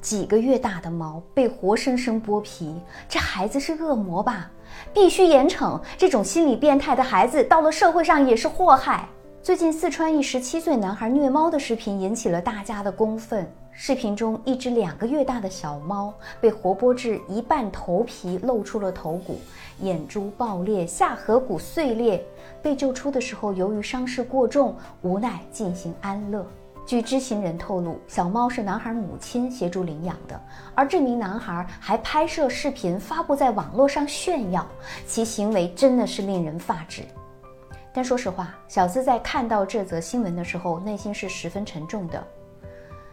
[0.00, 2.74] 几个月大的猫被活生生剥皮，
[3.08, 4.50] 这孩子是恶魔吧？
[4.92, 9.08] 必须严惩这种心理变态的孩子，到了社会上也是祸害。
[9.42, 13.50] 最近四川一十七岁男孩虐猫的视频引起了大家的公愤。
[13.72, 19.38] 视频中，一只两个月大的小猫被活剥至一半头皮露出了头骨，
[19.80, 22.24] 眼珠爆裂，下颌骨碎裂。
[22.60, 26.44] 被救出的时候，由于伤势过重，无奈进行安乐。
[26.88, 30.40] 据知情人透露，小猫是男孩母亲协助领养的，
[30.74, 34.66] 而这名男孩还拍摄视频发布在网络上炫耀，
[35.06, 37.02] 其行为真的是令人发指。
[37.92, 42.26] 但说实话，小资在看到这则新闻的时候，内心是十分沉重的。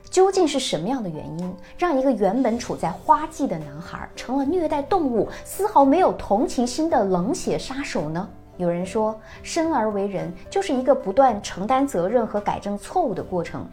[0.10, 8.30] 究竟是什么样的原因，让一个原本处在花季的男孩，成了虐待动物、丝毫没有同情心的冷血杀手呢？
[8.58, 13.68] 有人说，生而为人就是一个不断承担责任和改正错误的过程，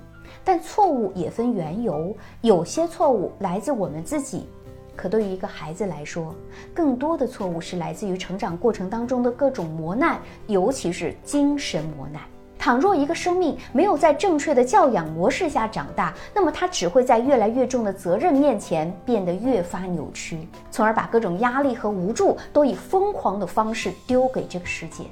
[0.45, 4.49] 但错误也分缘由，有些错误来自我们自己。
[4.95, 6.35] 可对于一个孩子来说，
[6.75, 12.23] 更多的错误是来自于成长过程当中的各种磨难，尤其是精神磨难。
[12.63, 25.03] 倘若一个生命没有在正确的教养模式下长大，那么他只会在越来越重的责任面前变得越发扭曲，从而把各种压力和无助都以疯狂的方式丢给这个世界。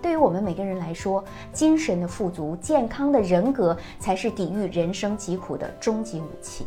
[0.00, 6.64] 对于我们每个人来说，精神的富足、健康的人格才是抵御人生疾苦的终极武器。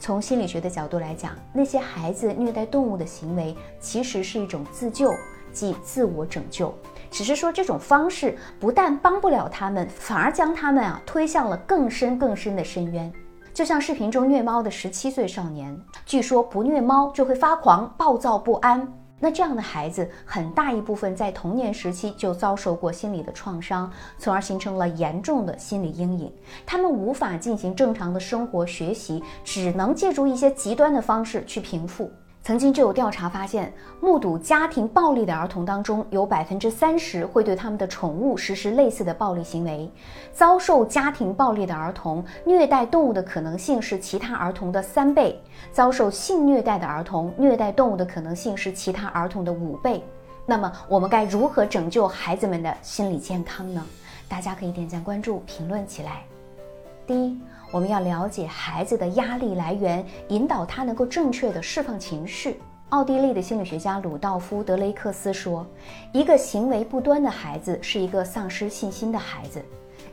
[0.00, 5.14] 从心理学的角度来讲，那些孩子虐待动物的行为其实是一种自救，
[5.52, 6.74] 即自我拯救。
[7.12, 13.12] 只是说这种方式不但帮不了他们，反而将他们啊推向了更深更深的深渊。
[13.52, 18.90] 就像视频中虐猫的十七岁少年，据说不虐猫就会发狂、暴躁不安。
[19.20, 26.32] 那这样的孩子，很大一部分在童年时期就遭受过心理的创伤，从而形成了严重的心理阴影。
[26.66, 32.10] 他们无法进行正常的生活、学习，只能借助一些极端的方式去平复。
[32.44, 39.88] 曾经就有调查发现，目睹家庭暴力的儿童当中，有百分之三十会对他们的宠物实施类似的暴力行为。
[40.32, 45.36] 遭受家庭暴力的儿童，虐待动物的可能性是其他儿童的三倍；
[45.70, 50.02] 遭受性虐待的儿童，虐待动物的可能性是其他儿童的五倍。
[50.44, 53.86] 那么，我们该如何拯救孩子们的心理健康呢？
[54.28, 56.24] 大家可以点赞、关注、评论起来。
[57.04, 57.36] 第一，
[57.72, 62.60] 我们要了解孩子的压力来源，引导他能够正确的释放情绪。
[62.90, 65.66] 奥地利的心理学家鲁道夫·德雷克斯说
[66.12, 69.60] ：“一个行为不端的孩子是一个丧失信心的孩子。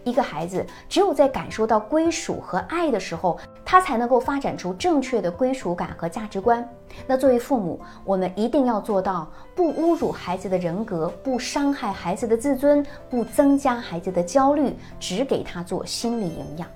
[0.05, 6.67] 一个孩子只有在感受到归属和爱的时候，他才能够发展出正确的归属感和价值观。
[7.05, 16.67] 那作为父母，我们一定要做到不侮辱孩子的人格，不伤害孩子的自尊，不增加孩子的焦虑，只给他做心理营养。”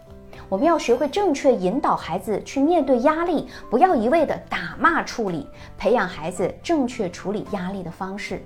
[0.53, 5.49] 我们要学会正确引导孩子去面对压力，不要一味的打骂处理，
[5.79, 8.39] 培养孩子正确处理压力的方式。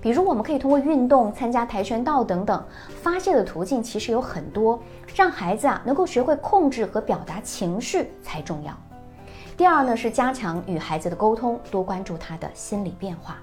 [0.00, 2.64] 比如，我们可以通过运动、参加跆拳道等等
[3.02, 4.80] 发泄的途径，其实有很多，
[5.16, 8.72] 让孩子啊能够学会控制和表达情绪才重要。
[9.56, 13.36] 第二呢，是加强与孩子的沟通，多关注他的心理变化。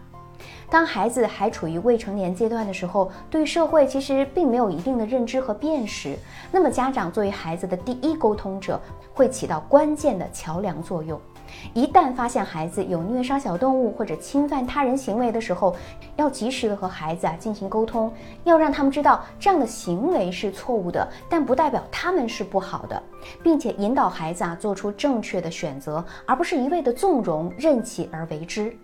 [0.70, 6.18] 当孩子还处于未成年阶段的时候，对社会其实并没有一定的认知和辨识。
[6.52, 8.80] 那么，家长作为孩子的第一沟通者，
[9.14, 11.20] 会起到关键的桥梁作用。
[11.74, 15.76] 一旦发现孩子有虐杀小动物或者侵犯他人行为的时候，
[16.16, 18.12] 要及时的和孩子啊进行沟通，
[18.44, 23.02] 要让他们知道这样的行为是错误的，但不代表他们是不好的，
[23.44, 28.76] 并且引导孩子啊做出正确的选择，而不是一味的纵容、任其而为之。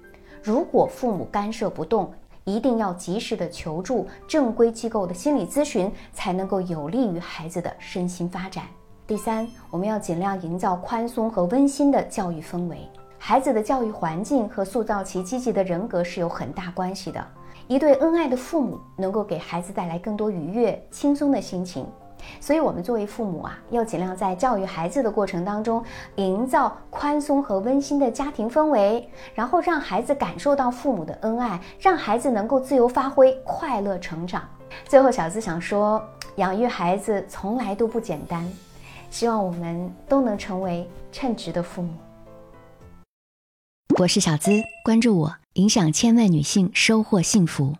[0.44, 2.12] 如果父母干涉不动，
[2.44, 8.66] 一定要及时的求助正规机构的心理咨询，才能够有利于孩子的身心发展。
[9.06, 12.78] 第三，我们要尽量营造宽松和温馨的教育氛围。
[13.20, 17.24] 孩子的教育环境和塑造其积极的人格是有很大关系的。
[17.68, 21.86] 一对恩爱的父母能够给孩子带来更多愉悦、轻松的心情。
[22.40, 25.84] 所以，我们作为父母啊，要尽量在教育孩子的过程当中，
[26.16, 34.44] 营造宽松和温馨的家庭氛围，然后让孩子感受到父母的恩爱，让孩子能够自由发挥、快乐成长。
[34.88, 36.02] 最后，小资想说，
[36.36, 38.50] 养育孩子从来都不简单，
[39.10, 41.90] 希望我们都能成为称职的父母。
[44.00, 44.52] 我是小资，
[44.86, 47.76] 关注我，影响千万女性，收获幸福。